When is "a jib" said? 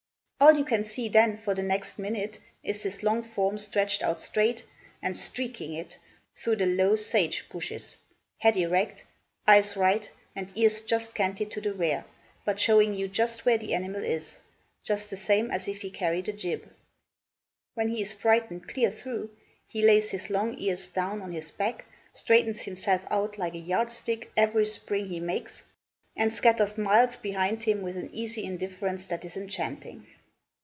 16.27-16.73